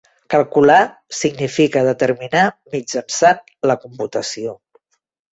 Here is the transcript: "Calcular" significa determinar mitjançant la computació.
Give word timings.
"Calcular" 0.33 0.85
significa 1.17 1.83
determinar 1.87 2.45
mitjançant 2.75 3.43
la 3.73 3.75
computació. 3.83 4.55